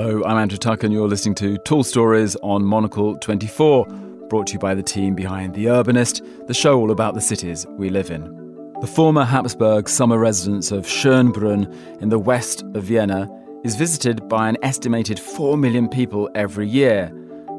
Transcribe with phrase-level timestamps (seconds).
[0.00, 3.84] Hello, I'm Andrew Tuck, and you're listening to Tall Stories on Monocle 24,
[4.28, 7.66] brought to you by the team behind The Urbanist, the show all about the cities
[7.70, 8.22] we live in.
[8.80, 13.28] The former Habsburg summer residence of Schönbrunn in the west of Vienna
[13.64, 17.10] is visited by an estimated 4 million people every year.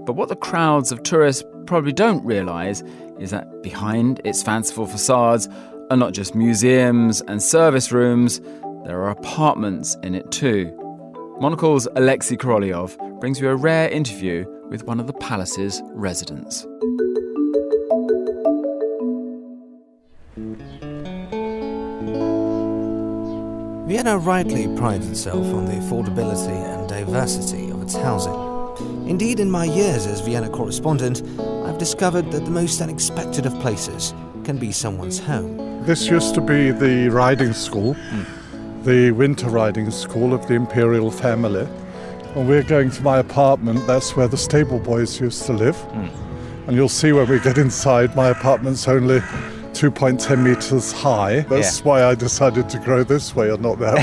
[0.06, 2.84] But what the crowds of tourists probably don't realise
[3.20, 5.50] is that behind its fanciful facades
[5.92, 8.40] are not just museums and service rooms,
[8.86, 10.79] there are apartments in it too.
[11.42, 16.68] Monocle's Alexei Korolyov brings you a rare interview with one of the palace's residents.
[23.88, 29.08] Vienna rightly prides itself on the affordability and diversity of its housing.
[29.08, 34.14] Indeed, in my years as Vienna correspondent, I've discovered that the most unexpected of places
[34.44, 35.86] can be someone's home.
[35.86, 37.96] This used to be the riding school.
[37.96, 38.39] Mm
[38.84, 41.68] the winter riding school of the imperial family.
[42.36, 45.76] And we're going to my apartment, that's where the stable boys used to live.
[45.76, 46.10] Mm.
[46.68, 49.20] And you'll see when we get inside, my apartment's only
[49.74, 51.42] 2.10 meters high.
[51.42, 51.84] That's yeah.
[51.84, 53.98] why I decided to grow this way and not that.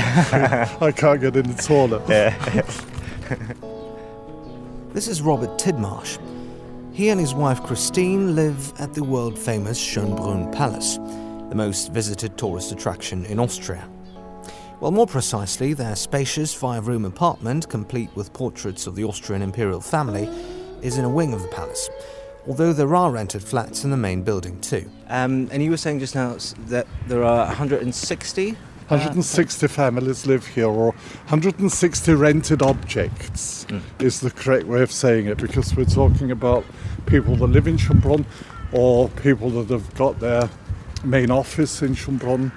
[0.81, 1.99] I can't get any taller.
[4.93, 6.19] this is Robert Tidmarsh.
[6.93, 10.97] He and his wife Christine live at the world famous Schönbrunn Palace,
[11.49, 13.87] the most visited tourist attraction in Austria.
[14.79, 19.81] Well, more precisely, their spacious five room apartment, complete with portraits of the Austrian imperial
[19.81, 20.29] family,
[20.83, 21.89] is in a wing of the palace.
[22.47, 24.87] Although there are rented flats in the main building too.
[25.07, 28.51] Um, and you were saying just now that there are 160
[28.89, 33.81] 160 uh, families live here, or 160 rented objects mm.
[33.99, 36.63] is the correct way of saying it, because we're talking about
[37.07, 38.25] people that live in Schönbrunn
[38.71, 40.47] or people that have got their
[41.03, 42.51] main office in Schönbrunn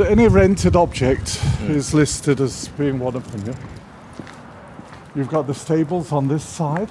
[0.00, 1.70] any rented object mm.
[1.70, 3.58] is listed as being one of them, yeah?
[5.14, 6.90] You've got the stables on this side.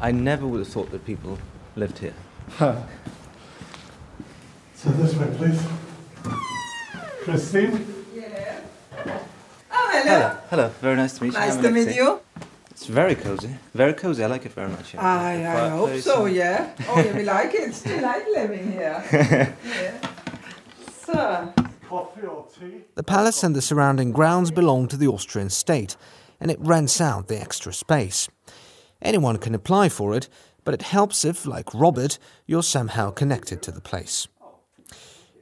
[0.00, 1.38] I never would have thought that people
[1.76, 2.14] lived here.
[2.58, 2.84] so
[4.84, 5.62] this way, please.
[7.22, 8.04] Christine?
[8.14, 8.60] Yeah.
[9.70, 10.02] Oh, hello.
[10.02, 10.38] Hello.
[10.50, 10.68] Hello.
[10.80, 11.38] Very nice to meet you.
[11.38, 12.20] Nice to meet you.
[12.70, 13.54] It's very cozy.
[13.74, 14.24] Very cozy.
[14.24, 14.94] I like it very much.
[14.94, 15.06] Yeah.
[15.06, 16.74] I, I hope so, yeah.
[16.88, 17.80] Oh, yeah, we like it.
[17.86, 19.04] We like living here.
[19.64, 20.08] yeah.
[22.94, 25.96] The palace and the surrounding grounds belong to the Austrian state,
[26.40, 28.28] and it rents out the extra space.
[29.00, 30.28] Anyone can apply for it,
[30.64, 34.28] but it helps if, like Robert, you're somehow connected to the place.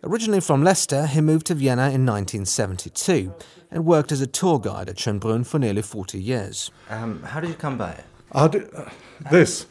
[0.02, 3.34] Originally from Leicester, he moved to Vienna in 1972
[3.70, 6.70] and worked as a tour guide at Schönbrunn for nearly 40 years.
[6.88, 8.04] Um, how did you come by it?
[8.32, 8.48] Uh,
[9.30, 9.66] this.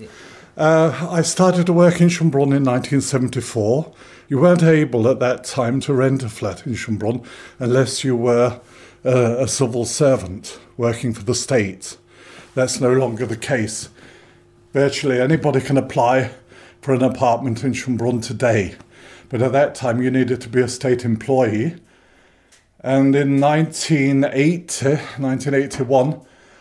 [0.59, 3.93] Uh, I started to work in Schönbrunn in 1974
[4.27, 7.25] you weren't able at that time to rent a flat in Schönbrunn
[7.59, 8.59] unless you were
[9.05, 11.95] uh, a civil servant working for the state.
[12.55, 13.87] That's no longer the case.
[14.73, 16.31] Virtually anybody can apply
[16.81, 18.75] for an apartment in Schönbrunn today,
[19.29, 21.77] but at that time you needed to be a state employee.
[22.81, 26.19] And in 1980, 1981,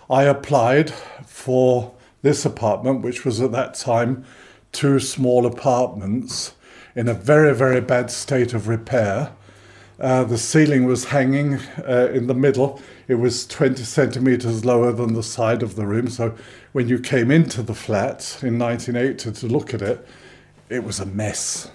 [0.09, 0.93] I applied
[1.27, 4.25] for this apartment, which was at that time
[4.73, 6.55] two small apartments
[6.95, 9.33] in a very, very bad state of repair.
[10.01, 11.55] Uh, the ceiling was hanging
[11.87, 12.81] uh, in the middle.
[13.09, 16.09] It was 20 centimeters lower than the side of the room.
[16.09, 16.35] So
[16.73, 20.07] when you came into the flat in 1980 to look at it,
[20.69, 21.71] it was a mess.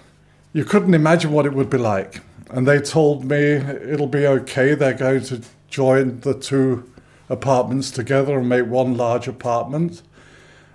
[0.52, 2.22] You couldn't imagine what it would be like.
[2.50, 4.74] And they told me it'll be okay.
[4.74, 6.90] They're going to join the two
[7.28, 10.02] apartments together and make one large apartment.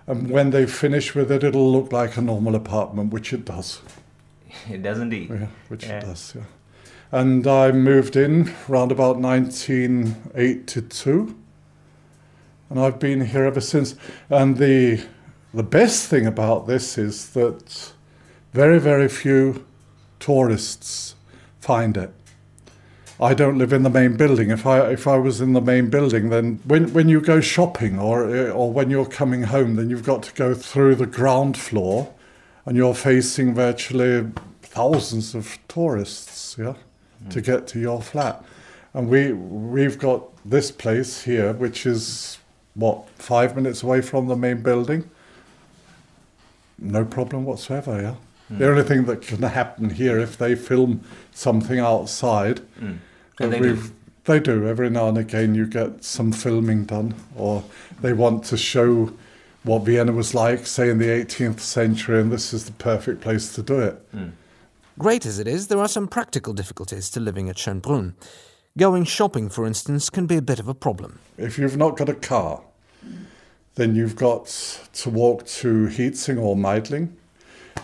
[0.10, 3.80] And when they finish with it, it'll look like a normal apartment, which it does.
[4.68, 5.30] It does indeed.
[5.30, 6.00] Yeah, which yeah.
[6.00, 6.46] it does, yeah.
[7.12, 11.38] And I moved in around about 1982.
[12.70, 13.96] And I've been here ever since.
[14.30, 15.06] And the,
[15.54, 17.94] the best thing about this is that
[18.52, 19.68] very, very few
[20.20, 21.14] tourists
[21.60, 22.12] find it.
[23.22, 24.50] I don't live in the main building.
[24.50, 28.00] If I if I was in the main building, then when when you go shopping
[28.00, 32.14] or or when you're coming home, then you've got to go through the ground floor,
[32.66, 34.32] and you're facing virtually
[34.62, 36.76] thousands of tourists, yeah,
[37.26, 37.30] mm.
[37.32, 38.44] to get to your flat.
[38.94, 42.38] And we we've got this place here, which is
[42.76, 45.10] what five minutes away from the main building.
[46.78, 48.16] No problem whatsoever, yeah.
[48.50, 48.60] Mm.
[48.60, 51.02] The only thing that can happen here if they film
[51.34, 52.98] something outside, mm.
[53.40, 53.82] They, do.
[54.26, 55.56] they do every now and again.
[55.56, 57.64] You get some filming done, or
[58.02, 59.14] they want to show
[59.64, 63.54] what Vienna was like, say in the 18th century, and this is the perfect place
[63.56, 64.16] to do it.
[64.16, 64.32] Mm.
[64.98, 68.14] Great as it is, there are some practical difficulties to living at Schönbrunn.
[68.78, 71.20] Going shopping, for instance, can be a bit of a problem.
[71.38, 72.62] If you've not got a car,
[73.76, 74.48] then you've got
[74.94, 77.16] to walk to Hietzing or Meidling.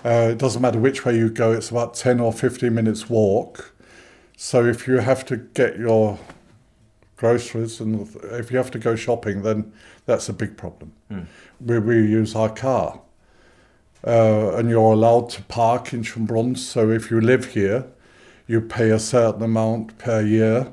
[0.03, 3.73] Uh, it doesn't matter which way you go, it's about 10 or 15 minutes walk.
[4.37, 6.19] So if you have to get your
[7.17, 9.71] groceries and if you have to go shopping, then
[10.05, 10.91] that's a big problem.
[11.11, 11.25] Mm.
[11.61, 12.99] We, we use our car.
[14.05, 16.57] Uh, and you're allowed to park in Schönbrunn.
[16.57, 17.85] So if you live here,
[18.45, 20.71] you pay a certain amount per year.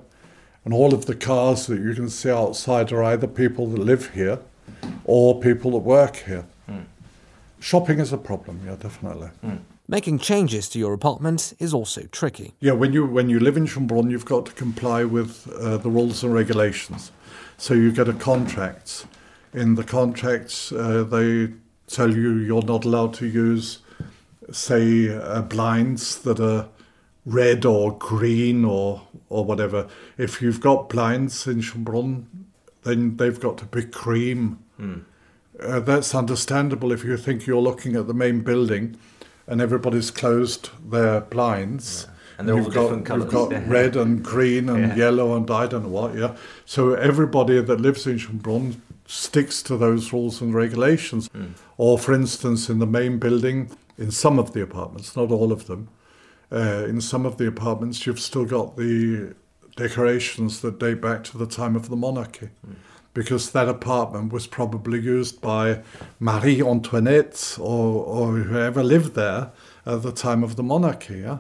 [0.64, 4.10] And all of the cars that you can see outside are either people that live
[4.10, 4.38] here
[5.04, 6.44] or people that work here.
[6.68, 6.84] Mm.
[7.58, 9.30] Shopping is a problem, yeah, definitely.
[9.44, 9.60] Mm.
[9.92, 12.54] Making changes to your apartment is also tricky.
[12.60, 15.90] Yeah, when you when you live in Schönbrunn, you've got to comply with uh, the
[15.90, 17.12] rules and regulations.
[17.58, 19.04] So you get a contract.
[19.52, 21.52] In the contracts, uh, they
[21.88, 23.80] tell you you're not allowed to use,
[24.50, 26.70] say, uh, blinds that are
[27.26, 29.88] red or green or or whatever.
[30.16, 32.24] If you've got blinds in Schönbrunn,
[32.84, 34.58] then they've got to be cream.
[34.80, 35.04] Mm.
[35.60, 38.96] Uh, that's understandable if you think you're looking at the main building
[39.46, 42.06] and everybody's closed their blinds.
[42.06, 42.14] Yeah.
[42.38, 43.32] And they're you've all different got, colours.
[43.50, 44.96] You've got red and green and yeah.
[44.96, 46.34] yellow and I don't know what, yeah.
[46.64, 51.28] So everybody that lives in Schönbrunn sticks to those rules and regulations.
[51.28, 51.52] Mm.
[51.76, 55.66] Or, for instance, in the main building, in some of the apartments, not all of
[55.66, 55.88] them,
[56.50, 59.34] uh, in some of the apartments, you've still got the
[59.76, 62.48] decorations that date back to the time of the monarchy.
[62.66, 62.74] Mm.
[63.14, 65.82] Because that apartment was probably used by
[66.18, 69.50] Marie Antoinette or, or whoever lived there
[69.84, 71.18] at the time of the monarchy.
[71.18, 71.38] Yeah?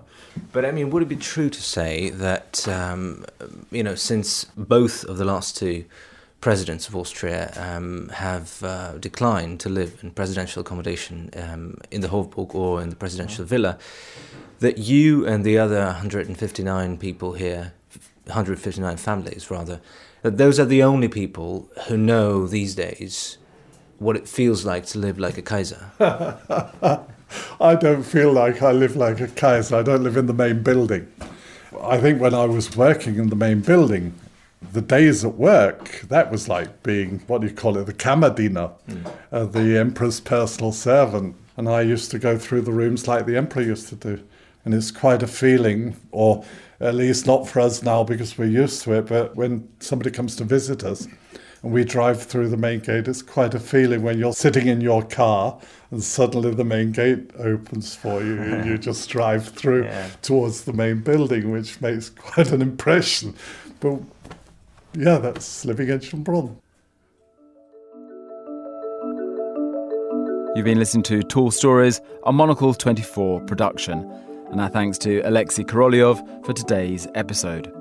[0.52, 3.24] But I mean, would it be true to say that, um,
[3.70, 5.84] you know, since both of the last two
[6.42, 12.08] presidents of Austria um, have uh, declined to live in presidential accommodation um, in the
[12.08, 13.78] Hofburg or in the presidential villa,
[14.58, 17.72] that you and the other 159 people here
[18.26, 19.80] 159 families rather,
[20.22, 23.38] that those are the only people who know these days
[23.98, 25.90] what it feels like to live like a Kaiser.
[27.60, 29.76] I don't feel like I live like a Kaiser.
[29.76, 31.10] I don't live in the main building.
[31.80, 34.14] I think when I was working in the main building,
[34.72, 38.72] the days at work, that was like being, what do you call it, the Kammerdiener,
[38.88, 39.12] mm.
[39.30, 41.36] uh, the emperor's personal servant.
[41.56, 44.22] And I used to go through the rooms like the emperor used to do.
[44.64, 46.44] And it's quite a feeling, or
[46.82, 50.34] at least not for us now because we're used to it, but when somebody comes
[50.36, 51.06] to visit us
[51.62, 54.80] and we drive through the main gate, it's quite a feeling when you're sitting in
[54.80, 55.58] your car
[55.92, 60.08] and suddenly the main gate opens for you and you just drive through yeah.
[60.22, 63.34] towards the main building, which makes quite an impression.
[63.78, 64.00] But
[64.94, 66.56] yeah, that's living in Schönbrunn.
[70.56, 74.10] You've been listening to Tall Stories, a Monocle 24 production
[74.52, 77.72] and our thanks to Alexei Korolyov for today's episode.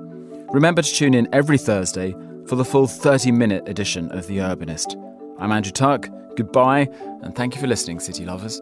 [0.52, 2.16] Remember to tune in every Thursday
[2.46, 4.96] for the full 30 minute edition of The Urbanist.
[5.38, 6.88] I'm Andrew Tuck, goodbye,
[7.22, 8.60] and thank you for listening, City Lovers.